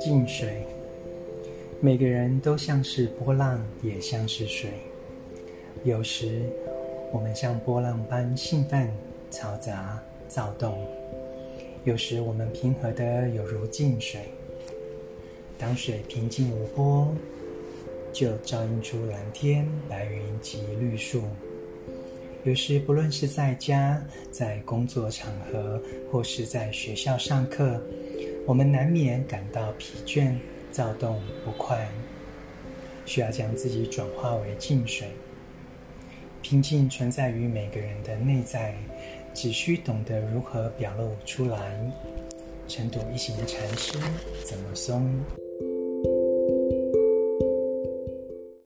[0.00, 0.64] 静水，
[1.80, 4.70] 每个人都像是波浪，也像是水。
[5.84, 6.42] 有时，
[7.12, 8.90] 我们像波浪般兴奋、
[9.30, 10.72] 嘈杂、躁动；
[11.84, 14.20] 有时，我们平和的有如静水。
[15.58, 17.14] 当水平静无波，
[18.12, 21.22] 就照映出蓝天、白云及绿树。
[22.44, 25.80] 有时，不论是在家、在工作场合，
[26.10, 27.80] 或是在学校上课，
[28.46, 30.34] 我们难免感到疲倦、
[30.72, 31.88] 躁动、不快，
[33.06, 35.06] 需要将自己转化为静水。
[36.42, 38.74] 平静存在于每个人的内在，
[39.32, 41.78] 只需懂得如何表露出来。
[42.66, 43.96] 晨读一行禅师
[44.44, 45.08] 怎么松？